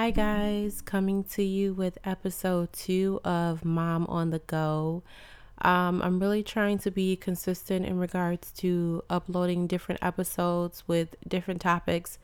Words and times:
Hi, 0.00 0.10
guys, 0.10 0.80
coming 0.80 1.24
to 1.24 1.42
you 1.42 1.74
with 1.74 1.98
episode 2.04 2.72
two 2.72 3.20
of 3.22 3.66
Mom 3.66 4.06
on 4.06 4.30
the 4.30 4.38
Go. 4.38 5.02
Um, 5.60 6.00
I'm 6.00 6.18
really 6.18 6.42
trying 6.42 6.78
to 6.78 6.90
be 6.90 7.16
consistent 7.16 7.84
in 7.84 7.98
regards 7.98 8.50
to 8.52 9.04
uploading 9.10 9.66
different 9.66 10.02
episodes 10.02 10.84
with 10.86 11.16
different 11.28 11.60
topics 11.60 12.18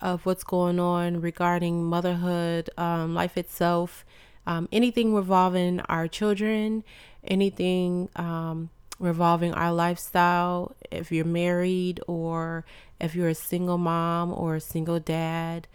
of 0.00 0.26
what's 0.26 0.42
going 0.42 0.80
on 0.80 1.20
regarding 1.20 1.84
motherhood, 1.84 2.68
um, 2.76 3.14
life 3.14 3.36
itself, 3.36 4.04
um, 4.44 4.68
anything 4.72 5.14
revolving 5.14 5.78
our 5.82 6.08
children, 6.08 6.82
anything 7.22 8.08
um, 8.16 8.70
revolving 8.98 9.54
our 9.54 9.72
lifestyle. 9.72 10.74
If 10.90 11.12
you're 11.12 11.24
married 11.24 12.00
or 12.08 12.64
if 13.00 13.14
you're 13.14 13.28
a 13.28 13.36
single 13.36 13.78
mom 13.78 14.32
or 14.32 14.56
a 14.56 14.60
single 14.60 14.98
dad. 14.98 15.68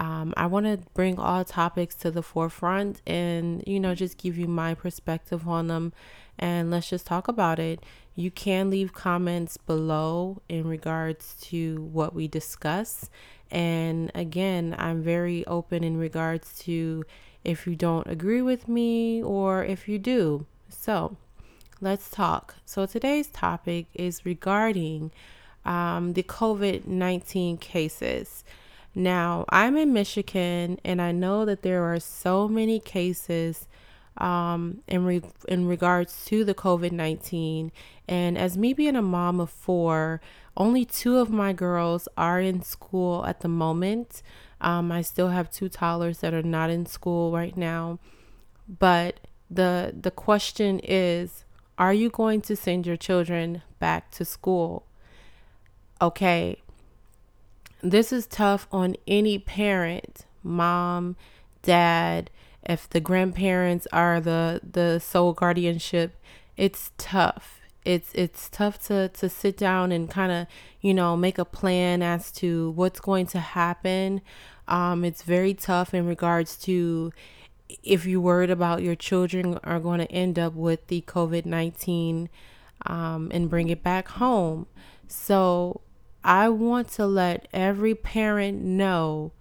Um, 0.00 0.32
I 0.34 0.46
want 0.46 0.64
to 0.64 0.78
bring 0.94 1.18
all 1.18 1.44
topics 1.44 1.94
to 1.96 2.10
the 2.10 2.22
forefront 2.22 3.02
and, 3.06 3.62
you 3.66 3.78
know, 3.78 3.94
just 3.94 4.16
give 4.16 4.38
you 4.38 4.48
my 4.48 4.72
perspective 4.72 5.46
on 5.46 5.66
them 5.66 5.92
and 6.38 6.70
let's 6.70 6.88
just 6.88 7.06
talk 7.06 7.28
about 7.28 7.58
it. 7.58 7.84
You 8.14 8.30
can 8.30 8.70
leave 8.70 8.94
comments 8.94 9.58
below 9.58 10.40
in 10.48 10.66
regards 10.66 11.34
to 11.42 11.82
what 11.92 12.14
we 12.14 12.28
discuss. 12.28 13.10
And 13.50 14.10
again, 14.14 14.74
I'm 14.78 15.02
very 15.02 15.46
open 15.46 15.84
in 15.84 15.98
regards 15.98 16.58
to 16.60 17.04
if 17.44 17.66
you 17.66 17.76
don't 17.76 18.06
agree 18.06 18.40
with 18.40 18.68
me 18.68 19.22
or 19.22 19.62
if 19.62 19.86
you 19.86 19.98
do. 19.98 20.46
So 20.70 21.18
let's 21.78 22.08
talk. 22.08 22.54
So 22.64 22.86
today's 22.86 23.26
topic 23.26 23.84
is 23.92 24.24
regarding 24.24 25.10
um, 25.66 26.14
the 26.14 26.22
COVID 26.22 26.86
19 26.86 27.58
cases. 27.58 28.44
Now, 28.94 29.44
I'm 29.48 29.76
in 29.76 29.92
Michigan 29.92 30.78
and 30.84 31.00
I 31.00 31.12
know 31.12 31.44
that 31.44 31.62
there 31.62 31.84
are 31.84 32.00
so 32.00 32.48
many 32.48 32.80
cases 32.80 33.68
um, 34.16 34.82
in, 34.86 35.04
re- 35.04 35.22
in 35.48 35.66
regards 35.66 36.24
to 36.26 36.44
the 36.44 36.54
COVID 36.54 36.92
19. 36.92 37.72
And 38.08 38.36
as 38.36 38.58
me 38.58 38.72
being 38.72 38.96
a 38.96 39.02
mom 39.02 39.40
of 39.40 39.50
four, 39.50 40.20
only 40.56 40.84
two 40.84 41.18
of 41.18 41.30
my 41.30 41.52
girls 41.52 42.08
are 42.16 42.40
in 42.40 42.62
school 42.62 43.24
at 43.24 43.40
the 43.40 43.48
moment. 43.48 44.22
Um, 44.60 44.92
I 44.92 45.02
still 45.02 45.28
have 45.28 45.50
two 45.50 45.68
toddlers 45.68 46.18
that 46.18 46.34
are 46.34 46.42
not 46.42 46.70
in 46.70 46.86
school 46.86 47.32
right 47.32 47.56
now. 47.56 47.98
But 48.68 49.20
the 49.50 49.94
the 49.98 50.10
question 50.10 50.80
is, 50.80 51.44
are 51.78 51.94
you 51.94 52.10
going 52.10 52.40
to 52.42 52.54
send 52.54 52.86
your 52.86 52.96
children 52.96 53.62
back 53.78 54.10
to 54.12 54.24
school? 54.24 54.84
Okay, 56.02 56.59
this 57.82 58.12
is 58.12 58.26
tough 58.26 58.66
on 58.70 58.96
any 59.06 59.38
parent, 59.38 60.26
mom, 60.42 61.16
dad, 61.62 62.30
if 62.62 62.88
the 62.88 63.00
grandparents 63.00 63.86
are 63.92 64.20
the 64.20 64.60
the 64.68 64.98
sole 64.98 65.32
guardianship, 65.32 66.16
it's 66.56 66.92
tough. 66.98 67.60
It's 67.84 68.12
it's 68.14 68.48
tough 68.50 68.82
to 68.86 69.08
to 69.08 69.28
sit 69.28 69.56
down 69.56 69.92
and 69.92 70.10
kind 70.10 70.30
of, 70.30 70.46
you 70.80 70.92
know, 70.92 71.16
make 71.16 71.38
a 71.38 71.44
plan 71.44 72.02
as 72.02 72.30
to 72.32 72.70
what's 72.72 73.00
going 73.00 73.26
to 73.28 73.40
happen. 73.40 74.20
Um, 74.68 75.04
it's 75.04 75.22
very 75.22 75.54
tough 75.54 75.94
in 75.94 76.06
regards 76.06 76.56
to 76.58 77.12
if 77.82 78.04
you're 78.04 78.20
worried 78.20 78.50
about 78.50 78.82
your 78.82 78.94
children 78.94 79.58
are 79.64 79.80
going 79.80 80.00
to 80.00 80.12
end 80.12 80.38
up 80.38 80.54
with 80.54 80.86
the 80.88 81.02
COVID 81.02 81.46
19 81.46 82.28
um, 82.86 83.30
and 83.32 83.48
bring 83.48 83.68
it 83.68 83.82
back 83.82 84.08
home. 84.08 84.66
So 85.08 85.80
I 86.22 86.48
want 86.48 86.88
to 86.92 87.06
let 87.06 87.48
every 87.52 87.94
parent 87.94 88.62
know 88.62 89.32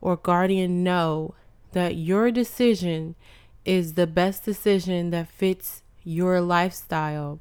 or 0.00 0.16
guardian 0.16 0.84
know 0.84 1.34
that 1.72 1.96
your 1.96 2.30
decision 2.30 3.14
is 3.64 3.94
the 3.94 4.06
best 4.06 4.44
decision 4.44 5.10
that 5.10 5.28
fits 5.28 5.82
your 6.04 6.40
lifestyle. 6.40 7.40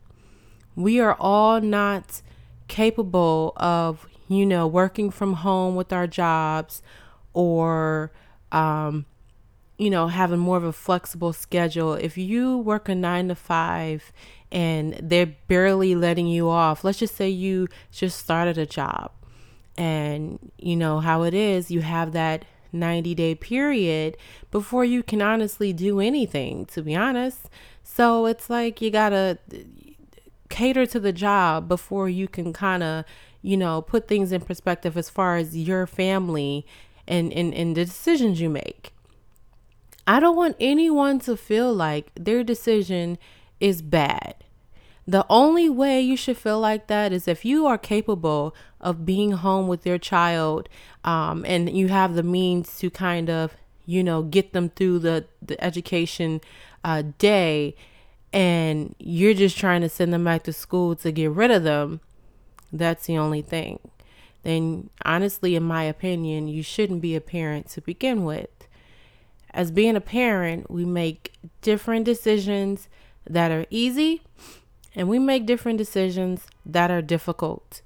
We 0.76 1.00
are 1.00 1.16
all 1.20 1.62
not 1.62 2.22
capable 2.68 3.54
of, 3.58 4.08
you 4.28 4.46
know, 4.46 4.66
working 4.66 5.12
from 5.12 5.34
home 5.34 5.76
with 5.76 5.94
our 5.94 6.08
jobs 6.08 6.82
or, 7.34 8.12
um, 8.52 9.06
you 9.78 9.90
know, 9.90 10.08
having 10.08 10.40
more 10.40 10.58
of 10.58 10.64
a 10.64 10.74
flexible 10.74 11.34
schedule. 11.34 11.94
If 11.94 12.18
you 12.18 12.58
work 12.58 12.90
a 12.90 12.96
nine 12.96 13.28
to 13.28 13.36
five 13.36 14.12
and 14.56 14.94
they're 15.04 15.26
barely 15.26 15.96
letting 15.96 16.28
you 16.28 16.50
off. 16.50 16.86
Let's 16.86 16.98
just 16.98 17.18
say 17.18 17.28
you 17.28 17.68
just 17.92 18.18
started 18.18 18.58
a 18.58 18.66
job 18.66 19.12
and 19.78 20.40
you 20.58 20.78
know 20.78 21.02
how 21.02 21.24
it 21.24 21.34
is, 21.34 21.70
you 21.70 21.82
have 21.82 22.14
that 22.14 22.46
90 22.72 23.14
day 23.16 23.36
period 23.36 24.16
before 24.52 24.86
you 24.86 25.04
can 25.04 25.22
honestly 25.22 25.74
do 25.74 26.00
anything, 26.00 26.66
to 26.68 26.82
be 26.82 26.96
honest. 26.96 27.50
So 27.84 28.26
it's 28.28 28.50
like 28.50 28.82
you 28.82 28.92
gotta 28.92 29.40
cater 30.48 30.86
to 30.86 31.02
the 31.02 31.12
job 31.12 31.68
before 31.68 32.08
you 32.08 32.30
can 32.30 32.54
kind 32.54 32.82
of, 32.82 33.04
you 33.42 33.58
know, 33.58 33.82
put 33.82 34.08
things 34.08 34.32
in 34.32 34.40
perspective 34.40 34.96
as 34.96 35.10
far 35.10 35.36
as 35.36 35.58
your 35.58 35.86
family 35.86 36.66
and, 37.06 37.34
and, 37.34 37.54
and 37.54 37.76
the 37.76 37.84
decisions 37.84 38.40
you 38.40 38.50
make. 38.50 38.94
I 40.08 40.22
don't 40.22 40.38
want 40.38 40.56
anyone 40.62 41.20
to 41.22 41.36
feel 41.36 41.74
like 41.74 42.12
their 42.16 42.42
decision 42.42 43.18
is 43.60 43.82
bad. 43.82 44.45
The 45.08 45.26
only 45.30 45.70
way 45.70 46.02
you 46.02 46.18
should 46.18 46.38
feel 46.38 46.60
like 46.60 46.88
that 46.88 47.14
is 47.14 47.28
if 47.28 47.46
you 47.46 47.68
are 47.68 47.78
capable 47.78 48.56
of 48.82 49.06
being 49.06 49.32
home 49.34 49.68
with 49.68 49.86
your 49.86 50.00
child 50.00 50.68
um, 51.04 51.46
and 51.48 51.70
you 51.76 51.90
have 51.90 52.16
the 52.16 52.24
means 52.24 52.80
to 52.80 52.90
kind 52.90 53.30
of, 53.30 53.56
you 53.86 54.04
know, 54.04 54.24
get 54.24 54.54
them 54.54 54.70
through 54.70 55.00
the, 55.00 55.26
the 55.44 55.64
education 55.64 56.42
uh, 56.84 57.04
day 57.20 57.76
and 58.34 58.96
you're 58.98 59.36
just 59.36 59.58
trying 59.58 59.82
to 59.82 59.90
send 59.90 60.12
them 60.12 60.24
back 60.24 60.44
to 60.44 60.54
school 60.54 60.96
to 60.96 61.12
get 61.12 61.30
rid 61.30 61.52
of 61.52 61.64
them. 61.64 62.02
That's 62.74 63.06
the 63.06 63.18
only 63.18 63.44
thing. 63.44 63.80
Then, 64.42 64.90
honestly, 65.06 65.56
in 65.56 65.64
my 65.64 65.84
opinion, 65.84 66.48
you 66.48 66.64
shouldn't 66.64 67.02
be 67.02 67.16
a 67.16 67.22
parent 67.22 67.70
to 67.70 67.82
begin 67.82 68.26
with. 68.26 68.50
As 69.52 69.72
being 69.72 69.96
a 69.96 70.02
parent, 70.02 70.70
we 70.70 70.84
make 70.84 71.34
different 71.62 72.06
decisions 72.06 72.90
that 73.28 73.52
are 73.52 73.66
easy 73.70 74.22
and 74.96 75.10
we 75.10 75.20
make 75.20 75.46
different 75.46 75.78
decisions 75.78 76.48
that 76.66 76.90
are 76.90 77.02
difficult. 77.02 77.82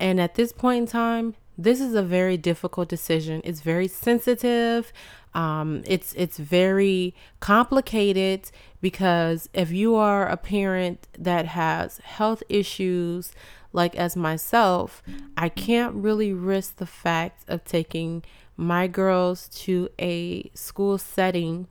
And 0.00 0.20
at 0.20 0.34
this 0.34 0.52
point 0.52 0.82
in 0.82 0.86
time, 0.86 1.34
this 1.56 1.80
is 1.80 1.94
a 1.94 2.02
very 2.02 2.36
difficult 2.36 2.88
decision. 2.88 3.40
It's 3.44 3.60
very 3.60 3.88
sensitive. 3.88 4.92
Um, 5.34 5.82
it's 5.86 6.14
it's 6.14 6.38
very 6.38 7.14
complicated 7.40 8.50
because 8.80 9.48
if 9.52 9.72
you 9.72 9.96
are 9.96 10.28
a 10.28 10.36
parent 10.36 11.08
that 11.18 11.46
has 11.46 11.98
health 11.98 12.42
issues, 12.48 13.32
like 13.72 13.96
as 13.96 14.16
myself, 14.16 15.02
I 15.36 15.48
can't 15.48 15.94
really 15.94 16.32
risk 16.32 16.76
the 16.76 16.86
fact 16.86 17.44
of 17.48 17.64
taking 17.64 18.22
my 18.56 18.86
girls 18.86 19.48
to 19.48 19.88
a 20.00 20.50
school 20.54 20.96
setting 20.96 21.66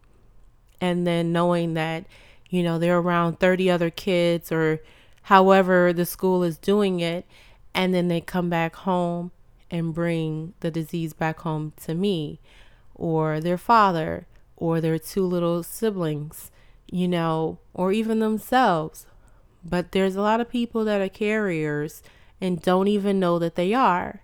and 0.80 1.08
then 1.08 1.32
knowing 1.32 1.74
that 1.74 2.06
you 2.50 2.64
know, 2.64 2.80
they're 2.80 3.00
around 3.00 3.40
30 3.40 3.70
other 3.70 3.90
kids 3.90 4.52
or 4.52 4.82
however 5.24 5.92
the 5.94 6.06
school 6.06 6.44
is 6.44 6.58
doing 6.58 7.00
it. 7.00 7.26
And 7.74 7.94
then 7.94 8.08
they 8.08 8.22
come 8.22 8.50
back 8.50 8.76
home 8.76 9.32
and 9.70 9.94
bring 9.94 10.54
the 10.62 10.72
disease 10.72 11.14
back 11.14 11.40
home 11.42 11.74
to 11.84 11.94
me 11.94 12.40
or 12.96 13.40
their 13.40 13.58
father 13.58 14.26
or 14.56 14.82
their 14.82 14.98
two 14.98 15.24
little 15.24 15.62
siblings, 15.62 16.52
you 16.90 17.08
know, 17.08 17.60
or 17.74 17.92
even 17.92 18.20
themselves. 18.20 19.06
But 19.64 19.92
there's 19.92 20.16
a 20.16 20.22
lot 20.22 20.42
of 20.42 20.50
people 20.50 20.84
that 20.86 21.02
are 21.02 21.10
carriers 21.10 22.02
and 22.40 22.62
don't 22.62 22.88
even 22.88 23.20
know 23.20 23.38
that 23.40 23.56
they 23.56 23.74
are. 23.74 24.22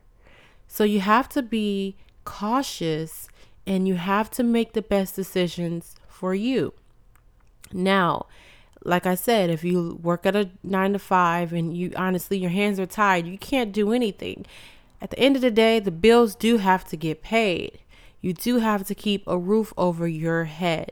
So 0.68 0.84
you 0.84 1.02
have 1.02 1.30
to 1.30 1.42
be 1.42 1.98
cautious 2.26 3.28
and 3.68 3.88
you 3.88 3.96
have 3.96 4.31
to 4.31 4.44
make 4.44 4.74
the 4.74 4.81
best 4.81 5.16
decisions 5.16 5.96
for 6.08 6.34
you. 6.34 6.74
Now, 7.74 8.28
like 8.86 9.06
I 9.06 9.16
said, 9.16 9.50
if 9.50 9.64
you 9.64 10.00
work 10.02 10.25
at 10.25 10.36
a 10.36 10.50
nine 10.64 10.94
to 10.94 11.00
five 11.00 11.54
and 11.54 11.75
you 11.75 11.92
honestly, 11.96 12.38
your 12.38 12.50
hands 12.50 12.80
are 12.80 12.86
tied, 12.86 13.28
you 13.28 13.38
can't 13.38 13.72
do 13.72 13.94
anything. 13.94 14.46
At 15.02 15.10
the 15.10 15.20
end 15.20 15.36
of 15.36 15.42
the 15.42 15.52
day, 15.52 15.80
the 15.80 15.92
bills 15.92 16.36
do 16.36 16.58
have 16.58 16.86
to 16.86 16.98
get 16.98 17.24
paid. 17.24 17.80
You 18.22 18.34
do 18.34 18.60
have 18.60 18.86
to 18.88 18.96
keep 18.96 19.28
a 19.28 19.38
roof 19.38 19.74
over 19.78 20.08
your 20.08 20.46
head. 20.46 20.92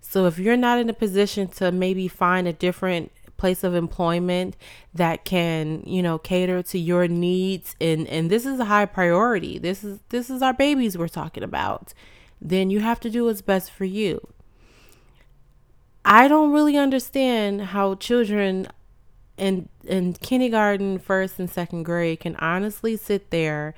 So 0.00 0.26
if 0.26 0.38
you're 0.38 0.56
not 0.56 0.78
in 0.78 0.88
a 0.88 0.94
position 0.94 1.48
to 1.48 1.70
maybe 1.72 2.08
find 2.08 2.46
a 2.46 2.52
different 2.52 3.12
place 3.36 3.64
of 3.64 3.74
employment 3.74 4.56
that 4.94 5.24
can, 5.24 5.82
you 5.84 6.02
know, 6.02 6.18
cater 6.18 6.62
to 6.62 6.78
your 6.78 7.08
needs 7.08 7.74
and 7.80 8.06
and 8.06 8.30
this 8.30 8.46
is 8.46 8.60
a 8.60 8.66
high 8.66 8.86
priority. 8.86 9.58
This 9.58 9.82
is 9.82 9.98
this 10.10 10.30
is 10.30 10.42
our 10.42 10.52
babies 10.52 10.96
we're 10.96 11.08
talking 11.08 11.42
about. 11.42 11.92
Then 12.40 12.70
you 12.70 12.80
have 12.80 13.00
to 13.00 13.10
do 13.10 13.24
what's 13.24 13.42
best 13.42 13.70
for 13.70 13.84
you. 13.84 14.28
I 16.14 16.28
don't 16.28 16.52
really 16.52 16.76
understand 16.76 17.62
how 17.62 17.94
children 17.94 18.68
in 19.38 19.70
in 19.82 20.12
kindergarten, 20.12 20.98
first 20.98 21.38
and 21.38 21.48
second 21.48 21.84
grade 21.84 22.20
can 22.20 22.36
honestly 22.36 22.98
sit 22.98 23.30
there 23.30 23.74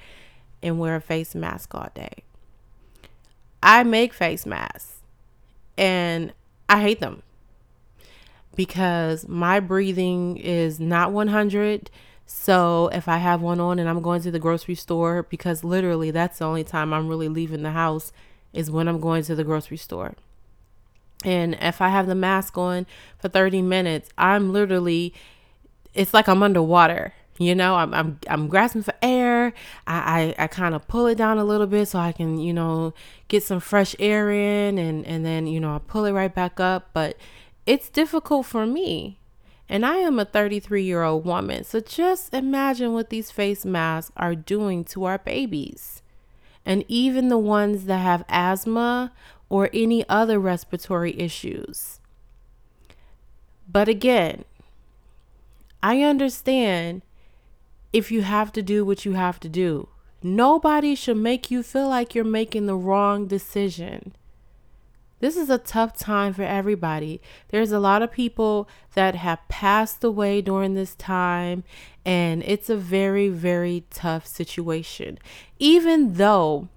and 0.61 0.81
wear 0.81 0.97
a 0.97 1.01
face 1.01 1.37
mask 1.37 1.73
all 1.77 1.91
day. 1.95 2.25
I 3.63 3.85
make 3.85 4.13
face 4.13 4.47
masks 4.47 4.97
and 5.79 6.33
I 6.69 6.81
hate 6.81 6.99
them 6.99 7.23
because 8.57 9.29
my 9.29 9.61
breathing 9.61 10.37
is 10.37 10.81
not 10.81 11.13
100. 11.13 11.89
So 12.27 12.91
if 12.93 13.07
I 13.07 13.19
have 13.19 13.43
one 13.43 13.61
on 13.61 13.79
and 13.79 13.89
I'm 13.89 14.03
going 14.03 14.23
to 14.23 14.33
the 14.33 14.41
grocery 14.41 14.75
store, 14.75 15.23
because 15.23 15.63
literally 15.63 16.11
that's 16.11 16.41
the 16.41 16.47
only 16.47 16.65
time 16.65 16.93
I'm 16.93 17.07
really 17.07 17.29
leaving 17.29 17.63
the 17.63 17.71
house 17.71 18.11
is 18.53 18.73
when 18.73 18.89
I'm 18.89 18.99
going 18.99 19.23
to 19.23 19.37
the 19.37 19.45
grocery 19.45 19.77
store. 19.77 20.17
And 21.25 21.56
if 21.61 21.81
I 21.81 21.88
have 21.88 22.06
the 22.06 22.15
mask 22.15 22.56
on 22.59 22.87
for 23.19 23.29
30 23.29 23.62
minutes, 23.62 24.11
I'm 24.19 24.53
literally, 24.53 25.15
it's 25.94 26.15
like 26.15 26.29
I'm 26.29 26.43
underwater. 26.43 27.15
You 27.38 27.55
know, 27.55 27.75
I'm 27.75 27.93
I'm 27.93 28.21
I'm 28.29 28.47
grasping 28.47 28.82
for 28.82 28.94
air. 29.03 29.55
I 29.88 30.35
I, 30.38 30.44
I 30.44 30.47
kind 30.47 30.75
of 30.75 30.87
pull 30.87 31.06
it 31.06 31.17
down 31.19 31.38
a 31.38 31.44
little 31.44 31.67
bit 31.67 31.87
so 31.87 31.99
I 31.99 32.12
can 32.12 32.38
you 32.38 32.53
know 32.53 32.94
get 33.26 33.43
some 33.43 33.59
fresh 33.59 33.97
air 33.99 34.31
in, 34.31 34.79
and 34.79 35.05
and 35.05 35.26
then 35.26 35.49
you 35.49 35.59
know 35.59 35.75
I 35.75 35.79
pull 35.79 36.05
it 36.05 36.12
right 36.12 36.32
back 36.32 36.61
up. 36.61 36.91
But 36.93 37.17
it's 37.67 37.88
difficult 37.88 38.47
for 38.47 38.67
me, 38.67 39.19
and 39.69 39.85
I 39.85 39.97
am 39.97 40.21
a 40.21 40.25
33 40.25 40.85
year 40.85 41.03
old 41.03 41.25
woman. 41.25 41.65
So 41.65 41.81
just 41.81 42.32
imagine 42.32 42.93
what 42.93 43.11
these 43.11 43.32
face 43.32 43.65
masks 43.65 44.12
are 44.17 44.37
doing 44.37 44.85
to 44.87 45.03
our 45.03 45.19
babies, 45.19 46.03
and 46.65 46.85
even 46.87 47.31
the 47.31 47.38
ones 47.38 47.87
that 47.87 47.99
have 47.99 48.25
asthma 48.29 49.11
or 49.49 49.70
any 49.73 50.08
other 50.08 50.38
respiratory 50.38 51.19
issues. 51.19 52.00
But 53.70 53.88
again, 53.88 54.44
I 55.82 56.02
understand 56.02 57.02
if 57.93 58.11
you 58.11 58.23
have 58.23 58.52
to 58.52 58.62
do 58.62 58.85
what 58.85 59.05
you 59.05 59.12
have 59.12 59.38
to 59.41 59.49
do. 59.49 59.88
Nobody 60.23 60.94
should 60.94 61.19
make 61.19 61.50
you 61.50 61.62
feel 61.62 61.88
like 61.88 62.14
you're 62.14 62.25
making 62.25 62.67
the 62.67 62.76
wrong 62.76 63.26
decision. 63.26 64.14
This 65.20 65.37
is 65.37 65.49
a 65.49 65.58
tough 65.58 65.97
time 65.97 66.35
for 66.35 66.43
everybody. 66.43 67.20
There's 67.49 67.73
a 67.73 67.79
lot 67.79 68.02
of 68.02 68.11
people 68.11 68.69
that 68.94 69.14
have 69.14 69.47
passed 69.49 70.02
away 70.02 70.43
during 70.43 70.75
this 70.75 70.94
time, 70.94 71.64
and 72.05 72.43
it's 72.43 72.69
a 72.69 72.76
very, 72.76 73.29
very 73.29 73.85
tough 73.90 74.26
situation. 74.26 75.19
Even 75.58 76.14
though 76.14 76.69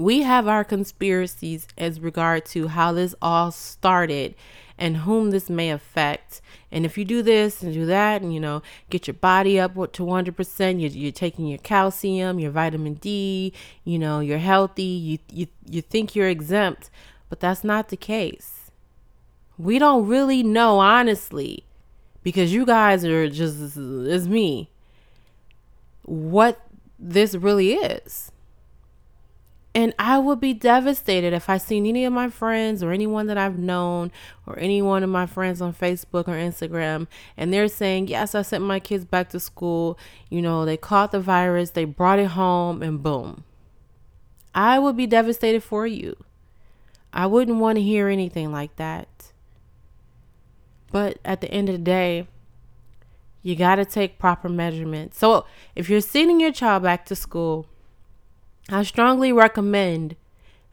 we 0.00 0.22
have 0.22 0.48
our 0.48 0.64
conspiracies 0.64 1.66
as 1.76 2.00
regard 2.00 2.46
to 2.46 2.68
how 2.68 2.92
this 2.92 3.14
all 3.20 3.50
started 3.50 4.34
and 4.78 4.98
whom 4.98 5.30
this 5.30 5.50
may 5.50 5.70
affect. 5.70 6.40
And 6.72 6.86
if 6.86 6.96
you 6.96 7.04
do 7.04 7.20
this 7.20 7.62
and 7.62 7.74
do 7.74 7.84
that, 7.84 8.22
and 8.22 8.32
you 8.32 8.40
know, 8.40 8.62
get 8.88 9.06
your 9.06 9.14
body 9.14 9.60
up 9.60 9.74
to 9.74 10.02
100%, 10.02 10.80
you're, 10.80 10.90
you're 10.90 11.12
taking 11.12 11.46
your 11.46 11.58
calcium, 11.58 12.38
your 12.38 12.50
vitamin 12.50 12.94
D, 12.94 13.52
you 13.84 13.98
know, 13.98 14.20
you're 14.20 14.38
healthy, 14.38 14.82
you, 14.82 15.18
you, 15.30 15.46
you 15.68 15.82
think 15.82 16.16
you're 16.16 16.28
exempt, 16.28 16.88
but 17.28 17.40
that's 17.40 17.62
not 17.62 17.90
the 17.90 17.96
case. 17.96 18.70
We 19.58 19.78
don't 19.78 20.06
really 20.06 20.42
know, 20.42 20.78
honestly, 20.78 21.64
because 22.22 22.54
you 22.54 22.64
guys 22.64 23.04
are 23.04 23.28
just 23.28 23.76
as 23.76 24.26
me, 24.26 24.70
what 26.04 26.58
this 26.98 27.34
really 27.34 27.74
is. 27.74 28.32
And 29.72 29.94
I 30.00 30.18
would 30.18 30.40
be 30.40 30.52
devastated 30.52 31.32
if 31.32 31.48
I 31.48 31.56
seen 31.56 31.86
any 31.86 32.04
of 32.04 32.12
my 32.12 32.28
friends 32.28 32.82
or 32.82 32.90
anyone 32.90 33.26
that 33.28 33.38
I've 33.38 33.58
known 33.58 34.10
or 34.44 34.58
any 34.58 34.82
one 34.82 35.04
of 35.04 35.10
my 35.10 35.26
friends 35.26 35.60
on 35.60 35.72
Facebook 35.72 36.26
or 36.26 36.32
Instagram 36.32 37.06
and 37.36 37.52
they're 37.52 37.68
saying, 37.68 38.08
Yes, 38.08 38.34
I 38.34 38.42
sent 38.42 38.64
my 38.64 38.80
kids 38.80 39.04
back 39.04 39.30
to 39.30 39.38
school. 39.38 39.96
You 40.28 40.42
know, 40.42 40.64
they 40.64 40.76
caught 40.76 41.12
the 41.12 41.20
virus, 41.20 41.70
they 41.70 41.84
brought 41.84 42.18
it 42.18 42.28
home, 42.28 42.82
and 42.82 43.00
boom. 43.00 43.44
I 44.52 44.80
would 44.80 44.96
be 44.96 45.06
devastated 45.06 45.62
for 45.62 45.86
you. 45.86 46.16
I 47.12 47.26
wouldn't 47.26 47.58
want 47.58 47.76
to 47.76 47.82
hear 47.82 48.08
anything 48.08 48.50
like 48.50 48.74
that. 48.76 49.08
But 50.90 51.18
at 51.24 51.40
the 51.40 51.50
end 51.50 51.68
of 51.68 51.76
the 51.76 51.82
day, 51.82 52.26
you 53.42 53.54
got 53.56 53.76
to 53.76 53.84
take 53.84 54.18
proper 54.18 54.48
measurements. 54.48 55.18
So 55.18 55.46
if 55.76 55.88
you're 55.88 56.00
sending 56.00 56.40
your 56.40 56.52
child 56.52 56.82
back 56.82 57.06
to 57.06 57.14
school, 57.14 57.66
I 58.72 58.84
strongly 58.84 59.32
recommend 59.32 60.16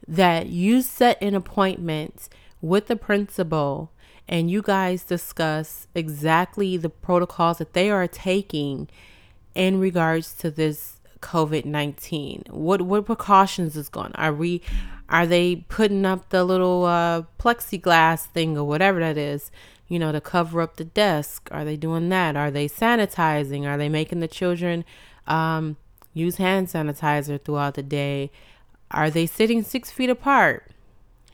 that 0.06 0.46
you 0.46 0.82
set 0.82 1.20
an 1.20 1.34
appointment 1.34 2.28
with 2.60 2.86
the 2.86 2.96
principal 2.96 3.90
and 4.28 4.50
you 4.50 4.62
guys 4.62 5.04
discuss 5.04 5.88
exactly 5.94 6.76
the 6.76 6.90
protocols 6.90 7.58
that 7.58 7.72
they 7.72 7.90
are 7.90 8.06
taking 8.06 8.88
in 9.54 9.80
regards 9.80 10.34
to 10.34 10.50
this 10.50 11.00
COVID-19. 11.20 12.50
What 12.50 12.82
what 12.82 13.06
precautions 13.06 13.76
is 13.76 13.88
going? 13.88 14.12
Are 14.14 14.32
we 14.32 14.62
are 15.08 15.26
they 15.26 15.56
putting 15.56 16.04
up 16.06 16.28
the 16.28 16.44
little 16.44 16.84
uh, 16.84 17.22
plexiglass 17.38 18.26
thing 18.26 18.56
or 18.56 18.64
whatever 18.64 19.00
that 19.00 19.16
is, 19.16 19.50
you 19.88 19.98
know, 19.98 20.12
to 20.12 20.20
cover 20.20 20.60
up 20.60 20.76
the 20.76 20.84
desk? 20.84 21.48
Are 21.50 21.64
they 21.64 21.76
doing 21.76 22.10
that? 22.10 22.36
Are 22.36 22.50
they 22.50 22.68
sanitizing? 22.68 23.66
Are 23.66 23.78
they 23.78 23.88
making 23.88 24.20
the 24.20 24.28
children 24.28 24.84
um, 25.26 25.76
use 26.18 26.36
hand 26.36 26.68
sanitizer 26.68 27.42
throughout 27.42 27.74
the 27.74 27.82
day? 27.82 28.30
Are 28.90 29.10
they 29.10 29.26
sitting 29.26 29.62
six 29.62 29.90
feet 29.90 30.10
apart? 30.10 30.70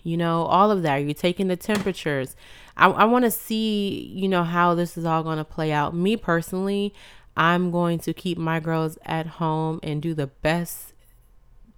You 0.02 0.16
know, 0.16 0.42
all 0.44 0.70
of 0.70 0.82
that. 0.82 0.92
Are 0.92 1.00
you 1.00 1.14
taking 1.14 1.48
the 1.48 1.56
temperatures? 1.56 2.36
I, 2.76 2.88
I 2.88 3.04
want 3.04 3.24
to 3.24 3.30
see, 3.30 4.10
you 4.12 4.28
know, 4.28 4.44
how 4.44 4.74
this 4.74 4.98
is 4.98 5.04
all 5.04 5.22
going 5.22 5.38
to 5.38 5.44
play 5.44 5.72
out. 5.72 5.94
Me 5.94 6.16
personally, 6.16 6.92
I'm 7.36 7.70
going 7.70 7.98
to 8.00 8.12
keep 8.12 8.36
my 8.36 8.60
girls 8.60 8.98
at 9.04 9.26
home 9.26 9.80
and 9.82 10.02
do 10.02 10.14
the 10.14 10.26
best 10.26 10.92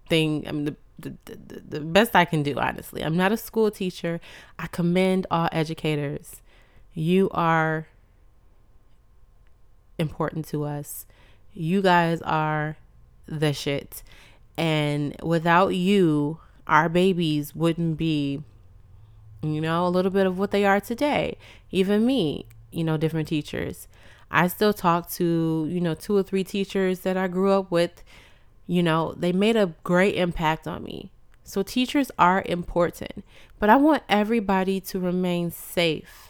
thing. 0.08 0.44
I 0.48 0.52
mean, 0.52 0.64
the, 0.64 0.76
the, 0.98 1.16
the, 1.24 1.60
the 1.60 1.80
best 1.80 2.16
I 2.16 2.24
can 2.24 2.42
do, 2.42 2.58
honestly. 2.58 3.02
I'm 3.02 3.16
not 3.16 3.32
a 3.32 3.36
school 3.36 3.70
teacher. 3.70 4.20
I 4.58 4.66
commend 4.66 5.26
all 5.30 5.48
educators. 5.52 6.42
You 6.94 7.30
are 7.30 7.88
important 9.98 10.46
to 10.48 10.64
us. 10.64 11.06
You 11.52 11.80
guys 11.80 12.20
are 12.22 12.76
the 13.26 13.52
shit. 13.52 14.02
And 14.56 15.16
without 15.22 15.68
you, 15.74 16.40
our 16.66 16.88
babies 16.88 17.54
wouldn't 17.54 17.96
be, 17.96 18.42
you 19.42 19.60
know, 19.60 19.86
a 19.86 19.90
little 19.90 20.10
bit 20.10 20.26
of 20.26 20.38
what 20.38 20.50
they 20.50 20.64
are 20.64 20.80
today. 20.80 21.36
Even 21.70 22.06
me, 22.06 22.46
you 22.70 22.84
know, 22.84 22.96
different 22.96 23.28
teachers. 23.28 23.88
I 24.30 24.48
still 24.48 24.72
talk 24.72 25.10
to, 25.12 25.66
you 25.70 25.80
know, 25.80 25.94
two 25.94 26.16
or 26.16 26.22
three 26.22 26.44
teachers 26.44 27.00
that 27.00 27.16
I 27.16 27.28
grew 27.28 27.52
up 27.52 27.70
with. 27.70 28.02
You 28.66 28.82
know, 28.82 29.14
they 29.16 29.32
made 29.32 29.56
a 29.56 29.74
great 29.84 30.16
impact 30.16 30.66
on 30.66 30.82
me. 30.82 31.12
So 31.44 31.62
teachers 31.62 32.10
are 32.18 32.42
important, 32.46 33.24
but 33.60 33.70
I 33.70 33.76
want 33.76 34.02
everybody 34.08 34.80
to 34.80 34.98
remain 34.98 35.52
safe. 35.52 36.25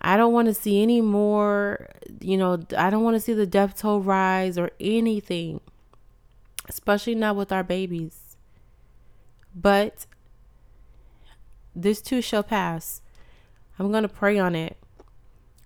I 0.00 0.16
don't 0.16 0.32
want 0.32 0.46
to 0.46 0.54
see 0.54 0.82
any 0.82 1.00
more, 1.00 1.90
you 2.20 2.36
know, 2.36 2.60
I 2.76 2.90
don't 2.90 3.02
want 3.02 3.16
to 3.16 3.20
see 3.20 3.32
the 3.32 3.46
death 3.46 3.78
toll 3.78 4.00
rise 4.00 4.56
or 4.56 4.70
anything 4.78 5.60
especially 6.68 7.14
not 7.14 7.36
with 7.36 7.50
our 7.50 7.64
babies. 7.64 8.36
But 9.54 10.06
this 11.74 12.00
too 12.00 12.20
shall 12.20 12.42
pass. 12.42 13.00
I'm 13.78 13.90
going 13.90 14.02
to 14.02 14.08
pray 14.08 14.38
on 14.38 14.54
it. 14.54 14.76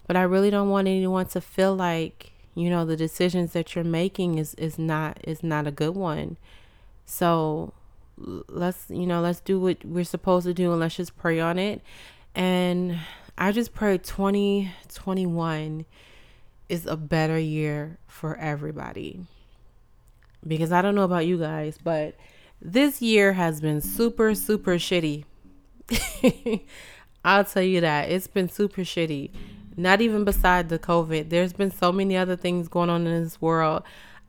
But 0.07 0.17
I 0.17 0.23
really 0.23 0.51
don't 0.51 0.69
want 0.69 0.89
anyone 0.89 1.27
to 1.27 1.41
feel 1.41 1.75
like, 1.75 2.33
you 2.55 2.69
know, 2.69 2.85
the 2.85 2.97
decisions 2.97 3.53
that 3.53 3.75
you're 3.75 3.85
making 3.85 4.39
is 4.39 4.55
is 4.55 4.79
not 4.79 5.19
is 5.25 5.43
not 5.43 5.67
a 5.67 5.71
good 5.71 5.95
one. 5.95 6.37
So 7.07 7.73
let's, 8.19 8.87
you 8.89 9.07
know, 9.07 9.21
let's 9.21 9.41
do 9.41 9.59
what 9.59 9.85
we're 9.85 10.05
supposed 10.05 10.47
to 10.47 10.53
do 10.53 10.73
and 10.73 10.81
let's 10.81 10.97
just 10.97 11.17
pray 11.17 11.41
on 11.41 11.59
it. 11.59 11.81
And 12.35 12.99
I 13.37 13.53
just 13.53 13.75
pray 13.75 13.99
2021 13.99 15.85
is 16.69 16.87
a 16.87 16.97
better 16.97 17.39
year 17.39 17.99
for 18.07 18.37
everybody 18.37 19.27
because 20.47 20.73
I 20.73 20.83
don't 20.83 20.95
know 20.95 21.05
about 21.05 21.27
you 21.27 21.39
guys, 21.39 21.79
but 21.83 22.15
this 22.61 23.03
year 23.03 23.33
has 23.33 23.61
been 23.61 23.81
super, 23.81 24.35
super 24.35 24.77
shitty. 24.77 25.25
I'll 27.25 27.45
tell 27.45 27.63
you 27.63 27.81
that. 27.81 28.11
It's 28.11 28.27
been 28.27 28.49
super 28.49 28.83
shitty. 28.83 29.31
Not 29.77 30.01
even 30.01 30.25
beside 30.25 30.69
the 30.69 30.79
COVID. 30.79 31.31
There's 31.31 31.53
been 31.53 31.71
so 31.71 31.93
many 31.93 32.17
other 32.17 32.37
things 32.37 32.69
going 32.69 32.91
on 32.91 33.07
in 33.07 33.23
this 33.23 33.41
world. 33.41 33.83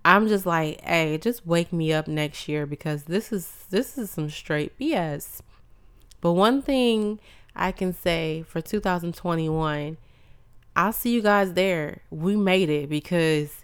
I'm 0.06 0.28
just 0.28 0.46
like, 0.46 0.82
hey, 0.82 1.18
just 1.18 1.46
wake 1.46 1.72
me 1.72 1.94
up 1.94 2.08
next 2.08 2.48
year 2.48 2.66
because 2.66 3.04
this 3.04 3.32
is 3.32 3.66
this 3.70 3.98
is 3.98 4.10
some 4.12 4.30
straight 4.30 4.78
BS. 4.78 5.42
But 6.22 6.34
one 6.34 6.62
thing 6.62 7.20
I 7.56 7.72
can 7.72 7.94
say 7.94 8.44
for 8.48 8.62
2021, 8.62 9.98
I'll 10.76 10.94
see 10.94 11.14
you 11.14 11.22
guys 11.22 11.54
there. 11.54 12.02
We 12.10 12.36
made 12.36 12.70
it 12.70 12.90
because 12.90 13.64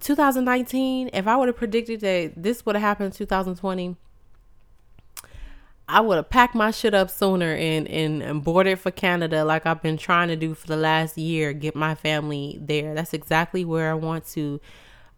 2019, 0.00 1.10
if 1.12 1.26
I 1.26 1.36
would 1.36 1.48
have 1.48 1.56
predicted 1.56 2.00
that 2.00 2.32
this 2.36 2.64
would 2.64 2.76
have 2.76 2.82
happened 2.82 3.06
in 3.06 3.12
2020, 3.12 3.96
I 5.88 6.00
would 6.00 6.16
have 6.16 6.30
packed 6.30 6.54
my 6.54 6.70
shit 6.70 6.94
up 6.94 7.10
sooner 7.10 7.54
and, 7.54 7.88
and, 7.88 8.22
and 8.22 8.42
boarded 8.42 8.78
for 8.78 8.90
Canada 8.90 9.44
like 9.44 9.66
I've 9.66 9.82
been 9.82 9.98
trying 9.98 10.28
to 10.28 10.36
do 10.36 10.54
for 10.54 10.66
the 10.66 10.76
last 10.76 11.18
year, 11.18 11.52
get 11.52 11.74
my 11.74 11.94
family 11.94 12.58
there. 12.60 12.94
That's 12.94 13.12
exactly 13.12 13.64
where 13.64 13.90
I 13.90 13.94
want 13.94 14.26
to 14.28 14.60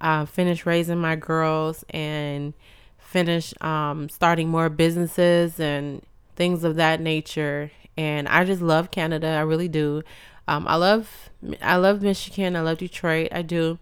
uh, 0.01 0.25
finish 0.25 0.67
raising 0.67 0.99
my 0.99 1.17
girls 1.17 1.85
and 1.91 2.55
finish 2.99 3.55
um, 3.61 4.09
starting 4.09 4.49
more 4.49 4.69
businesses 4.69 5.61
and 5.61 6.03
things 6.37 6.65
of 6.65 6.77
that 6.77 7.01
nature. 7.01 7.71
And 7.97 8.29
I 8.29 8.45
just 8.45 8.63
love 8.63 8.91
Canada. 8.91 9.29
I 9.29 9.41
really 9.41 9.69
do. 9.69 10.03
Um, 10.47 10.67
I 10.69 10.77
love 10.77 11.31
I 11.63 11.77
love 11.77 12.03
Michigan. 12.03 12.57
I 12.57 12.61
love 12.61 12.79
Detroit. 12.79 13.29
I 13.33 13.43
do. 13.43 13.79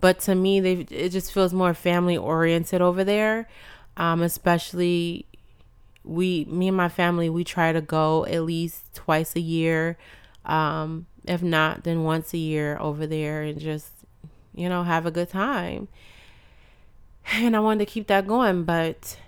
But 0.00 0.20
to 0.20 0.34
me, 0.34 0.60
they 0.60 0.72
it 0.90 1.10
just 1.10 1.32
feels 1.32 1.52
more 1.52 1.74
family 1.74 2.16
oriented 2.16 2.80
over 2.80 3.04
there. 3.04 3.48
Um, 3.96 4.22
especially 4.22 5.26
we 6.08 6.46
me 6.46 6.68
and 6.68 6.76
my 6.76 6.88
family 6.88 7.28
we 7.28 7.44
try 7.44 7.70
to 7.70 7.82
go 7.82 8.24
at 8.26 8.42
least 8.42 8.94
twice 8.94 9.36
a 9.36 9.40
year 9.40 9.98
um, 10.46 11.06
if 11.24 11.42
not 11.42 11.84
then 11.84 12.02
once 12.02 12.32
a 12.32 12.38
year 12.38 12.78
over 12.80 13.06
there 13.06 13.42
and 13.42 13.60
just 13.60 13.90
you 14.54 14.68
know 14.68 14.82
have 14.82 15.04
a 15.04 15.10
good 15.10 15.28
time 15.28 15.86
and 17.32 17.54
i 17.54 17.60
wanted 17.60 17.84
to 17.84 17.90
keep 17.90 18.06
that 18.06 18.26
going 18.26 18.64
but 18.64 19.18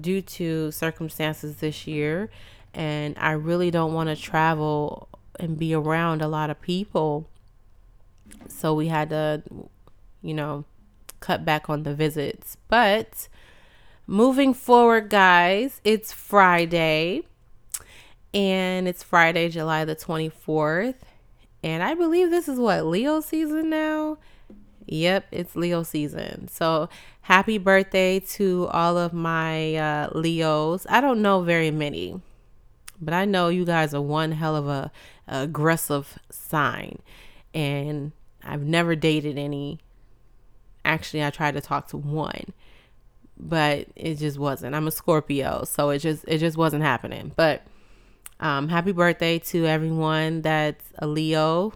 due 0.00 0.22
to 0.22 0.70
circumstances 0.70 1.56
this 1.56 1.86
year 1.86 2.30
and 2.72 3.16
i 3.18 3.30
really 3.30 3.70
don't 3.70 3.92
want 3.92 4.08
to 4.08 4.16
travel 4.16 5.08
and 5.38 5.58
be 5.58 5.74
around 5.74 6.22
a 6.22 6.28
lot 6.28 6.50
of 6.50 6.60
people 6.60 7.28
so 8.48 8.74
we 8.74 8.88
had 8.88 9.10
to 9.10 9.42
you 10.22 10.34
know 10.34 10.64
cut 11.20 11.44
back 11.44 11.70
on 11.70 11.82
the 11.82 11.94
visits 11.94 12.56
but 12.68 13.28
Moving 14.06 14.52
forward, 14.52 15.08
guys, 15.08 15.80
it's 15.82 16.12
Friday. 16.12 17.22
And 18.34 18.86
it's 18.86 19.02
Friday, 19.02 19.48
July 19.48 19.86
the 19.86 19.96
24th. 19.96 20.96
And 21.62 21.82
I 21.82 21.94
believe 21.94 22.28
this 22.28 22.46
is 22.46 22.58
what, 22.58 22.84
Leo 22.84 23.20
season 23.20 23.70
now? 23.70 24.18
Yep, 24.84 25.28
it's 25.30 25.56
Leo 25.56 25.82
season. 25.82 26.48
So 26.48 26.90
happy 27.24 27.56
birthday 27.56 28.20
to 28.20 28.68
all 28.68 28.98
of 28.98 29.12
my 29.12 29.74
uh, 29.76 30.10
Leos. 30.14 30.86
I 30.90 31.00
don't 31.00 31.22
know 31.22 31.40
very 31.40 31.70
many, 31.70 32.20
but 33.00 33.14
I 33.14 33.24
know 33.24 33.48
you 33.48 33.64
guys 33.64 33.94
are 33.94 34.02
one 34.02 34.32
hell 34.32 34.54
of 34.54 34.68
a, 34.68 34.92
a 35.26 35.42
aggressive 35.42 36.18
sign. 36.30 36.98
And 37.54 38.12
I've 38.42 38.62
never 38.62 38.94
dated 38.94 39.38
any. 39.38 39.80
Actually, 40.84 41.24
I 41.24 41.30
tried 41.30 41.54
to 41.54 41.60
talk 41.60 41.88
to 41.88 41.96
one 41.96 42.52
but 43.36 43.88
it 43.96 44.14
just 44.16 44.38
wasn't. 44.38 44.74
I'm 44.76 44.86
a 44.86 44.92
Scorpio, 44.92 45.64
so 45.64 45.90
it 45.90 45.98
just 45.98 46.24
it 46.28 46.38
just 46.38 46.56
wasn't 46.56 46.84
happening. 46.84 47.32
But 47.34 47.62
um, 48.38 48.68
happy 48.68 48.92
birthday 48.92 49.38
to 49.40 49.66
everyone 49.66 50.42
that's 50.42 50.84
a 50.98 51.06
Leo 51.06 51.72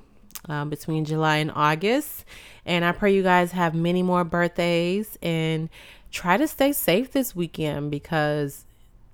um, 0.49 0.71
between 0.71 1.05
July 1.05 1.37
and 1.37 1.51
August, 1.55 2.25
and 2.65 2.85
I 2.85 2.93
pray 2.93 3.15
you 3.15 3.23
guys 3.23 3.53
have 3.53 3.75
many 3.75 4.03
more 4.03 4.25
birthdays 4.25 5.19
and 5.23 5.69
try 6.11 6.37
to 6.37 6.49
stay 6.49 6.73
safe 6.73 7.13
this 7.13 7.35
weekend 7.35 7.91
because 7.91 8.65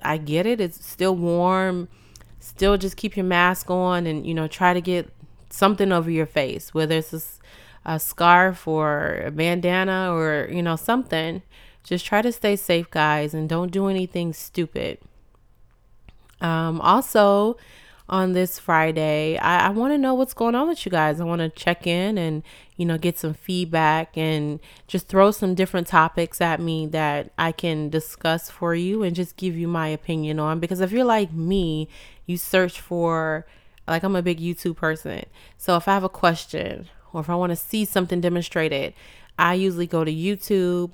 I 0.02 0.18
get 0.18 0.46
it. 0.46 0.60
It's 0.60 0.84
still 0.84 1.14
warm. 1.14 1.88
Still, 2.40 2.76
just 2.76 2.96
keep 2.96 3.16
your 3.16 3.24
mask 3.24 3.70
on 3.70 4.06
and 4.06 4.26
you 4.26 4.34
know 4.34 4.46
try 4.46 4.74
to 4.74 4.80
get 4.80 5.10
something 5.50 5.92
over 5.92 6.10
your 6.10 6.26
face, 6.26 6.74
whether 6.74 6.96
it's 6.96 7.12
a, 7.12 7.92
a 7.94 8.00
scarf 8.00 8.68
or 8.68 9.22
a 9.26 9.30
bandana 9.30 10.12
or 10.12 10.48
you 10.50 10.62
know 10.62 10.76
something 10.76 11.42
just 11.84 12.06
try 12.06 12.22
to 12.22 12.32
stay 12.32 12.56
safe, 12.56 12.90
guys, 12.90 13.34
and 13.34 13.48
don't 13.48 13.70
do 13.70 13.88
anything 13.88 14.32
stupid. 14.32 14.98
Um, 16.40 16.80
also, 16.80 17.58
on 18.08 18.32
this 18.32 18.58
Friday, 18.58 19.38
I, 19.38 19.66
I 19.66 19.70
want 19.70 19.94
to 19.94 19.98
know 19.98 20.14
what's 20.14 20.34
going 20.34 20.54
on 20.54 20.68
with 20.68 20.84
you 20.84 20.90
guys. 20.90 21.20
I 21.20 21.24
want 21.24 21.40
to 21.40 21.48
check 21.48 21.86
in 21.86 22.18
and, 22.18 22.42
you 22.76 22.84
know, 22.84 22.98
get 22.98 23.18
some 23.18 23.32
feedback 23.32 24.16
and 24.16 24.60
just 24.86 25.08
throw 25.08 25.30
some 25.30 25.54
different 25.54 25.86
topics 25.86 26.40
at 26.40 26.60
me 26.60 26.86
that 26.88 27.32
I 27.38 27.52
can 27.52 27.88
discuss 27.88 28.50
for 28.50 28.74
you 28.74 29.02
and 29.02 29.16
just 29.16 29.36
give 29.36 29.56
you 29.56 29.68
my 29.68 29.88
opinion 29.88 30.38
on. 30.38 30.60
Because 30.60 30.80
if 30.80 30.92
you're 30.92 31.04
like 31.04 31.32
me, 31.32 31.88
you 32.26 32.36
search 32.36 32.78
for, 32.78 33.46
like, 33.88 34.02
I'm 34.02 34.16
a 34.16 34.22
big 34.22 34.38
YouTube 34.38 34.76
person. 34.76 35.24
So 35.56 35.76
if 35.76 35.88
I 35.88 35.94
have 35.94 36.04
a 36.04 36.08
question 36.10 36.88
or 37.14 37.22
if 37.22 37.30
I 37.30 37.34
want 37.34 37.50
to 37.50 37.56
see 37.56 37.86
something 37.86 38.20
demonstrated, 38.20 38.92
I 39.38 39.54
usually 39.54 39.86
go 39.86 40.04
to 40.04 40.12
YouTube 40.12 40.92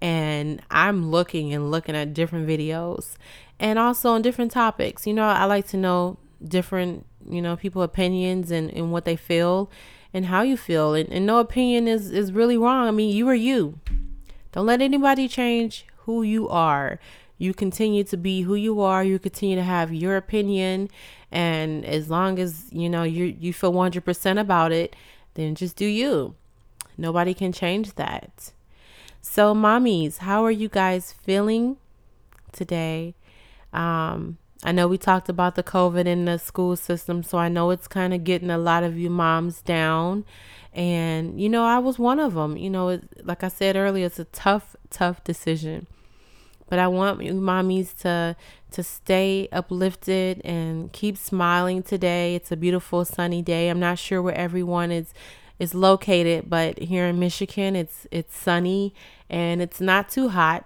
and 0.00 0.62
I'm 0.70 1.10
looking 1.10 1.52
and 1.52 1.70
looking 1.70 1.96
at 1.96 2.14
different 2.14 2.48
videos 2.48 3.16
and 3.58 3.78
also 3.78 4.10
on 4.10 4.22
different 4.22 4.50
topics. 4.52 5.06
You 5.06 5.14
know, 5.14 5.24
I 5.24 5.44
like 5.44 5.66
to 5.68 5.76
know 5.76 6.18
different, 6.46 7.06
you 7.28 7.40
know, 7.42 7.56
people 7.56 7.82
opinions 7.82 8.50
and, 8.50 8.70
and 8.70 8.92
what 8.92 9.04
they 9.04 9.16
feel 9.16 9.70
and 10.14 10.26
how 10.26 10.42
you 10.42 10.56
feel. 10.56 10.94
And, 10.94 11.08
and 11.10 11.26
no 11.26 11.38
opinion 11.38 11.88
is, 11.88 12.10
is 12.10 12.32
really 12.32 12.56
wrong. 12.56 12.88
I 12.88 12.90
mean, 12.90 13.14
you 13.14 13.28
are 13.28 13.34
you. 13.34 13.78
Don't 14.52 14.66
let 14.66 14.82
anybody 14.82 15.28
change 15.28 15.86
who 16.04 16.22
you 16.22 16.48
are. 16.48 16.98
You 17.38 17.54
continue 17.54 18.04
to 18.04 18.16
be 18.16 18.42
who 18.42 18.54
you 18.54 18.80
are. 18.80 19.02
You 19.02 19.18
continue 19.18 19.56
to 19.56 19.62
have 19.62 19.92
your 19.92 20.16
opinion. 20.16 20.90
And 21.30 21.84
as 21.84 22.10
long 22.10 22.38
as, 22.38 22.66
you 22.70 22.88
know, 22.88 23.02
you 23.02 23.24
you 23.24 23.52
feel 23.52 23.72
100% 23.72 24.40
about 24.40 24.70
it, 24.70 24.94
then 25.34 25.54
just 25.54 25.76
do 25.76 25.86
you. 25.86 26.34
Nobody 26.98 27.34
can 27.34 27.52
change 27.52 27.94
that. 27.94 28.52
So, 29.22 29.54
mommies, 29.54 30.18
how 30.18 30.44
are 30.44 30.50
you 30.50 30.68
guys 30.68 31.12
feeling 31.12 31.78
today? 32.52 33.14
Um, 33.72 34.38
I 34.64 34.70
know 34.72 34.86
we 34.86 34.96
talked 34.96 35.28
about 35.28 35.56
the 35.56 35.62
COVID 35.62 36.06
in 36.06 36.24
the 36.24 36.38
school 36.38 36.76
system, 36.76 37.22
so 37.22 37.36
I 37.38 37.48
know 37.48 37.70
it's 37.70 37.88
kind 37.88 38.14
of 38.14 38.22
getting 38.22 38.50
a 38.50 38.58
lot 38.58 38.84
of 38.84 38.96
you 38.96 39.10
moms 39.10 39.60
down. 39.60 40.24
And, 40.72 41.40
you 41.40 41.48
know, 41.48 41.64
I 41.64 41.78
was 41.78 41.98
one 41.98 42.20
of 42.20 42.34
them. 42.34 42.56
You 42.56 42.70
know, 42.70 42.88
it, 42.90 43.26
like 43.26 43.42
I 43.42 43.48
said 43.48 43.74
earlier, 43.76 44.06
it's 44.06 44.20
a 44.20 44.24
tough, 44.26 44.76
tough 44.88 45.24
decision. 45.24 45.86
But 46.68 46.78
I 46.78 46.88
want 46.88 47.22
you 47.22 47.34
mommies 47.34 47.94
to 47.98 48.34
to 48.70 48.82
stay 48.82 49.46
uplifted 49.52 50.40
and 50.42 50.90
keep 50.92 51.18
smiling 51.18 51.82
today. 51.82 52.34
It's 52.34 52.50
a 52.50 52.56
beautiful 52.56 53.04
sunny 53.04 53.42
day. 53.42 53.68
I'm 53.68 53.78
not 53.78 53.98
sure 53.98 54.22
where 54.22 54.34
everyone 54.34 54.90
is 54.90 55.12
is 55.58 55.74
located, 55.74 56.48
but 56.48 56.78
here 56.78 57.04
in 57.06 57.18
Michigan, 57.18 57.76
it's 57.76 58.06
it's 58.10 58.34
sunny 58.34 58.94
and 59.28 59.60
it's 59.60 59.82
not 59.82 60.08
too 60.08 60.30
hot. 60.30 60.64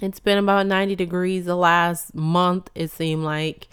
It's 0.00 0.20
been 0.20 0.38
about 0.38 0.66
90 0.66 0.94
degrees 0.94 1.46
the 1.46 1.56
last 1.56 2.14
month, 2.14 2.70
it 2.74 2.90
seemed 2.90 3.24
like, 3.24 3.68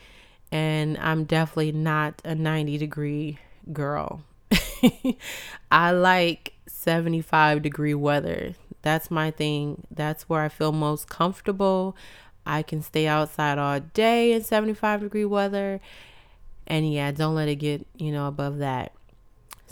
and 0.52 0.98
I'm 1.00 1.26
definitely 1.26 1.74
not 1.74 2.22
a 2.24 2.34
90 2.34 2.78
degree 2.78 3.40
girl. 3.74 4.24
I 5.72 5.92
like 5.92 6.54
75 6.68 7.62
degree 7.62 7.94
weather. 7.94 8.54
That's 8.84 9.12
my 9.12 9.32
thing. 9.32 9.86
That's 9.92 10.30
where 10.30 10.42
I 10.42 10.50
feel 10.50 10.72
most 10.72 11.10
comfortable. 11.10 11.96
I 12.46 12.62
can 12.62 12.82
stay 12.82 13.08
outside 13.08 13.58
all 13.58 13.80
day 13.80 14.32
in 14.34 14.44
75 14.44 15.02
degree 15.02 15.26
weather. 15.26 15.82
And 16.68 16.92
yeah, 16.92 17.12
don't 17.12 17.36
let 17.36 17.50
it 17.50 17.56
get, 17.56 17.86
you 17.98 18.12
know, 18.12 18.28
above 18.28 18.60
that. 18.60 18.94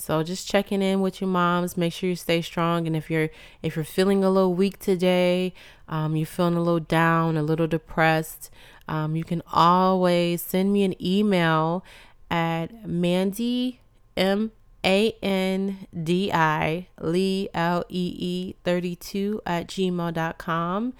So 0.01 0.23
just 0.23 0.47
checking 0.47 0.81
in 0.81 1.01
with 1.01 1.21
your 1.21 1.29
moms. 1.29 1.77
Make 1.77 1.93
sure 1.93 2.09
you 2.09 2.15
stay 2.15 2.41
strong. 2.41 2.87
And 2.87 2.95
if 2.95 3.09
you're 3.09 3.29
if 3.61 3.75
you're 3.75 3.85
feeling 3.85 4.23
a 4.23 4.29
little 4.29 4.53
weak 4.53 4.79
today, 4.79 5.53
um, 5.87 6.15
you're 6.15 6.25
feeling 6.25 6.55
a 6.55 6.61
little 6.61 6.79
down, 6.79 7.37
a 7.37 7.43
little 7.43 7.67
depressed, 7.67 8.49
um, 8.87 9.15
you 9.15 9.23
can 9.23 9.41
always 9.51 10.41
send 10.41 10.73
me 10.73 10.83
an 10.83 11.01
email 11.01 11.85
at 12.29 12.87
Mandy 12.87 13.79
M 14.17 14.51
A 14.83 15.15
N 15.21 15.87
D 16.03 16.31
I 16.33 16.87
Lee 16.99 17.47
L 17.53 17.85
E 17.89 18.15
E 18.17 18.55
32 18.63 19.41
at 19.45 19.67
gmail.com. 19.67 20.93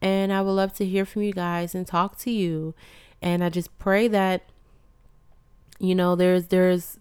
And 0.00 0.32
I 0.32 0.40
would 0.40 0.52
love 0.52 0.72
to 0.74 0.84
hear 0.84 1.04
from 1.04 1.22
you 1.22 1.32
guys 1.32 1.74
and 1.74 1.86
talk 1.86 2.18
to 2.18 2.30
you. 2.30 2.74
And 3.20 3.42
I 3.42 3.48
just 3.48 3.76
pray 3.78 4.08
that, 4.08 4.42
you 5.78 5.94
know, 5.94 6.16
there's 6.16 6.48
there's 6.48 6.98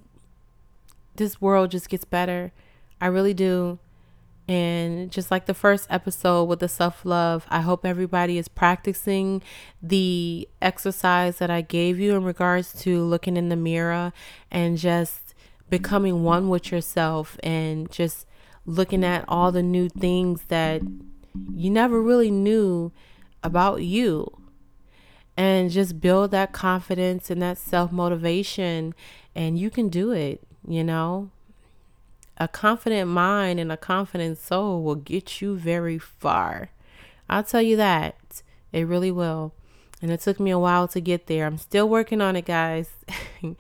this 1.16 1.42
world 1.42 1.72
just 1.72 1.90
gets 1.90 2.06
better. 2.06 2.52
I 3.00 3.08
really 3.08 3.34
do. 3.34 3.80
And 4.48 5.12
just 5.12 5.32
like 5.32 5.46
the 5.46 5.54
first 5.54 5.88
episode 5.90 6.46
with 6.46 6.60
the 6.60 6.68
self 6.68 7.06
love, 7.06 7.46
I 7.50 7.62
hope 7.62 7.86
everybody 7.86 8.38
is 8.38 8.48
practicing 8.48 9.42
the 9.82 10.48
exercise 10.62 11.38
that 11.38 11.50
I 11.50 11.62
gave 11.62 12.00
you 12.00 12.16
in 12.16 12.24
regards 12.24 12.74
to 12.82 13.04
looking 13.04 13.38
in 13.38 13.50
the 13.50 13.56
mirror 13.56 14.12
and 14.50 14.78
just 14.78 15.34
becoming 15.70 16.24
one 16.24 16.50
with 16.50 16.72
yourself 16.72 17.38
and 17.44 17.90
just 17.92 18.28
looking 18.66 19.06
at 19.06 19.24
all 19.28 19.52
the 19.52 19.64
new 19.64 19.88
things 19.88 20.44
that 20.50 20.82
you 21.54 21.70
never 21.70 22.02
really 22.02 22.32
knew 22.32 22.92
about 23.44 23.84
you. 23.84 24.38
And 25.38 25.72
just 25.72 26.02
build 26.02 26.32
that 26.32 26.52
confidence 26.52 27.30
and 27.30 27.42
that 27.42 27.58
self 27.58 27.92
motivation, 27.92 28.94
and 29.34 29.58
you 29.58 29.70
can 29.70 29.88
do 29.88 30.12
it 30.12 30.46
you 30.68 30.84
know? 30.84 31.30
A 32.38 32.48
confident 32.48 33.10
mind 33.10 33.60
and 33.60 33.72
a 33.72 33.78
confident 33.78 34.38
soul 34.38 34.84
will 34.84 34.96
get 34.96 35.42
you 35.42 35.56
very 35.56 36.00
far. 36.00 36.72
I'll 37.30 37.44
tell 37.44 37.62
you 37.62 37.78
that. 37.78 38.42
It 38.72 38.88
really 38.88 39.12
will. 39.12 39.54
And 40.02 40.10
it 40.10 40.22
took 40.22 40.40
me 40.40 40.50
a 40.50 40.58
while 40.58 40.88
to 40.88 41.00
get 41.00 41.28
there. 41.28 41.46
I'm 41.46 41.58
still 41.58 41.88
working 41.88 42.22
on 42.22 42.36
it 42.36 42.46
guys. 42.46 42.90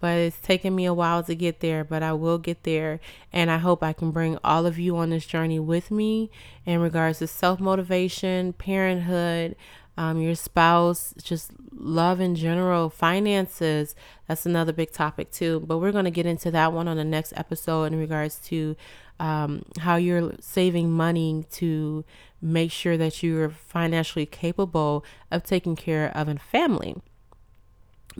But 0.00 0.16
it's 0.16 0.40
taken 0.40 0.74
me 0.74 0.86
a 0.86 0.94
while 0.94 1.22
to 1.24 1.34
get 1.34 1.60
there, 1.60 1.84
but 1.84 2.02
I 2.02 2.14
will 2.14 2.38
get 2.38 2.62
there. 2.62 3.00
And 3.32 3.50
I 3.50 3.58
hope 3.58 3.82
I 3.82 3.92
can 3.92 4.10
bring 4.10 4.38
all 4.42 4.64
of 4.64 4.78
you 4.78 4.96
on 4.96 5.10
this 5.10 5.26
journey 5.26 5.60
with 5.60 5.90
me 5.90 6.30
in 6.64 6.80
regards 6.80 7.18
to 7.18 7.26
self 7.26 7.60
motivation, 7.60 8.54
parenthood, 8.54 9.56
um, 10.00 10.18
your 10.18 10.34
spouse, 10.34 11.12
just 11.22 11.50
love 11.74 12.20
in 12.20 12.34
general, 12.34 12.88
finances. 12.88 13.94
That's 14.26 14.46
another 14.46 14.72
big 14.72 14.92
topic 14.92 15.30
too. 15.30 15.60
But 15.60 15.76
we're 15.76 15.92
going 15.92 16.06
to 16.06 16.10
get 16.10 16.24
into 16.24 16.50
that 16.52 16.72
one 16.72 16.88
on 16.88 16.96
the 16.96 17.04
next 17.04 17.34
episode 17.36 17.92
in 17.92 17.98
regards 17.98 18.36
to 18.46 18.76
um, 19.18 19.62
how 19.80 19.96
you're 19.96 20.32
saving 20.40 20.90
money 20.90 21.44
to 21.52 22.06
make 22.40 22.72
sure 22.72 22.96
that 22.96 23.22
you're 23.22 23.50
financially 23.50 24.24
capable 24.24 25.04
of 25.30 25.42
taking 25.42 25.76
care 25.76 26.10
of 26.14 26.28
a 26.28 26.36
family. 26.36 26.96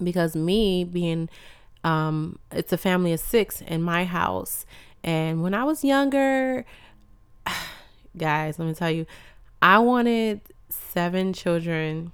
Because 0.02 0.36
me 0.36 0.84
being, 0.84 1.30
um, 1.82 2.38
it's 2.52 2.74
a 2.74 2.78
family 2.78 3.14
of 3.14 3.20
six 3.20 3.62
in 3.62 3.80
my 3.80 4.04
house. 4.04 4.66
And 5.02 5.42
when 5.42 5.54
I 5.54 5.64
was 5.64 5.82
younger, 5.82 6.66
guys, 8.18 8.58
let 8.58 8.68
me 8.68 8.74
tell 8.74 8.90
you, 8.90 9.06
I 9.62 9.78
wanted 9.78 10.42
seven 10.70 11.32
children. 11.32 12.12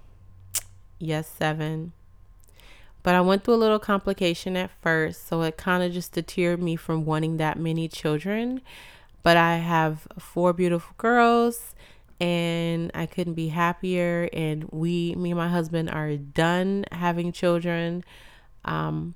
Yes, 0.99 1.29
seven. 1.29 1.93
But 3.03 3.15
I 3.15 3.21
went 3.21 3.45
through 3.45 3.55
a 3.55 3.57
little 3.57 3.79
complication 3.79 4.57
at 4.57 4.71
first, 4.83 5.29
so 5.29 5.43
it 5.43 5.57
kind 5.57 5.83
of 5.83 5.93
just 5.93 6.13
deterred 6.13 6.61
me 6.61 6.75
from 6.75 7.05
wanting 7.05 7.37
that 7.37 7.59
many 7.59 7.87
children. 7.87 8.63
But 9.23 9.37
I 9.37 9.57
have 9.59 10.09
four 10.19 10.53
beautiful 10.53 10.95
girls 10.99 11.75
and 12.21 12.91
I 12.95 13.07
couldn't 13.07 13.35
be 13.35 13.49
happier. 13.49 14.29
And 14.33 14.65
we, 14.73 15.15
me 15.15 15.31
and 15.31 15.39
my 15.39 15.49
husband, 15.49 15.91
are 15.91 16.17
done 16.17 16.85
having 16.93 17.33
children. 17.33 18.05
Um, 18.65 19.15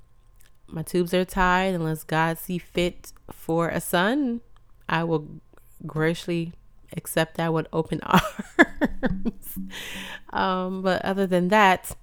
my 0.67 0.83
tubes 0.83 1.13
are 1.13 1.25
tied. 1.25 1.73
Unless 1.73 2.03
God 2.03 2.37
see 2.37 2.57
fit 2.57 3.11
for 3.31 3.69
a 3.69 3.81
son, 3.81 4.41
I 4.87 5.03
will 5.03 5.27
graciously 5.85 6.53
accept 6.95 7.37
that 7.37 7.53
with 7.53 7.67
open 7.73 8.01
arms. 8.03 9.59
um, 10.31 10.81
but 10.81 11.03
other 11.03 11.27
than 11.27 11.49
that, 11.49 11.95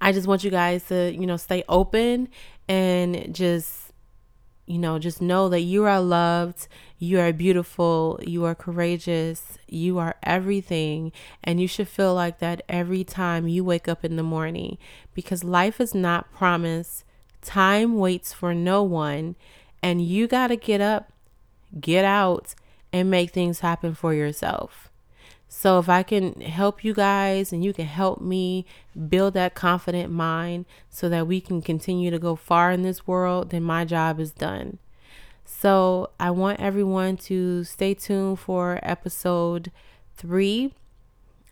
I 0.00 0.12
just 0.12 0.26
want 0.26 0.44
you 0.44 0.50
guys 0.50 0.84
to, 0.88 1.12
you 1.12 1.26
know, 1.26 1.36
stay 1.36 1.64
open 1.68 2.28
and 2.68 3.34
just, 3.34 3.92
you 4.66 4.78
know, 4.78 4.98
just 4.98 5.22
know 5.22 5.48
that 5.48 5.60
you 5.60 5.84
are 5.84 6.00
loved, 6.00 6.68
you 6.98 7.20
are 7.20 7.32
beautiful, 7.32 8.18
you 8.22 8.44
are 8.44 8.54
courageous, 8.54 9.58
you 9.68 9.98
are 9.98 10.16
everything. 10.22 11.12
And 11.42 11.60
you 11.60 11.68
should 11.68 11.88
feel 11.88 12.14
like 12.14 12.38
that 12.38 12.62
every 12.68 13.04
time 13.04 13.48
you 13.48 13.64
wake 13.64 13.88
up 13.88 14.04
in 14.04 14.16
the 14.16 14.22
morning 14.22 14.78
because 15.14 15.44
life 15.44 15.80
is 15.80 15.94
not 15.94 16.32
promised. 16.32 17.04
Time 17.42 17.96
waits 17.98 18.32
for 18.32 18.54
no 18.54 18.82
one. 18.82 19.36
And 19.82 20.02
you 20.02 20.26
got 20.26 20.48
to 20.48 20.56
get 20.56 20.80
up, 20.80 21.12
get 21.78 22.04
out, 22.04 22.54
and 22.94 23.10
make 23.10 23.32
things 23.32 23.58
happen 23.58 23.92
for 23.92 24.14
yourself. 24.14 24.88
So, 25.48 25.80
if 25.80 25.88
I 25.88 26.04
can 26.04 26.40
help 26.40 26.84
you 26.84 26.94
guys 26.94 27.52
and 27.52 27.64
you 27.64 27.72
can 27.72 27.86
help 27.86 28.20
me 28.20 28.66
build 29.08 29.34
that 29.34 29.56
confident 29.56 30.12
mind 30.12 30.64
so 30.90 31.08
that 31.08 31.26
we 31.26 31.40
can 31.40 31.60
continue 31.60 32.12
to 32.12 32.20
go 32.20 32.36
far 32.36 32.70
in 32.70 32.82
this 32.82 33.04
world, 33.04 33.50
then 33.50 33.64
my 33.64 33.84
job 33.84 34.20
is 34.20 34.30
done. 34.30 34.78
So, 35.44 36.10
I 36.20 36.30
want 36.30 36.60
everyone 36.60 37.16
to 37.28 37.64
stay 37.64 37.94
tuned 37.94 38.38
for 38.38 38.78
episode 38.80 39.72
three 40.16 40.72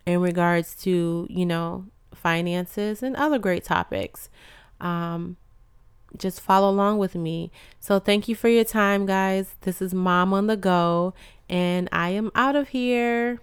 in 0.05 0.21
regards 0.21 0.75
to, 0.83 1.27
you 1.29 1.45
know, 1.45 1.87
finances 2.15 3.03
and 3.03 3.17
other 3.17 3.37
great 3.37 3.65
topics. 3.65 4.29
Um, 4.79 5.35
just 6.17 6.41
follow 6.41 6.69
along 6.69 6.97
with 6.97 7.15
me. 7.15 7.51
So, 7.79 7.99
thank 7.99 8.27
you 8.27 8.35
for 8.35 8.49
your 8.49 8.63
time, 8.63 9.05
guys. 9.05 9.55
This 9.61 9.81
is 9.81 9.93
Mom 9.93 10.33
on 10.33 10.47
the 10.47 10.57
Go, 10.57 11.13
and 11.49 11.89
I 11.91 12.09
am 12.09 12.31
out 12.35 12.55
of 12.55 12.69
here. 12.69 13.39